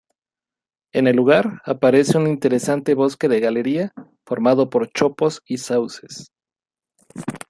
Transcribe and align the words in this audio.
En 0.93 1.05
el 1.05 1.15
lugar 1.15 1.61
aparece 1.63 2.17
un 2.17 2.25
interesante 2.25 2.95
bosque 2.95 3.27
de 3.27 3.39
galería 3.39 3.93
formado 4.25 4.67
por 4.71 4.91
chopos 4.91 5.43
y 5.45 5.59
sauces. 5.59 6.31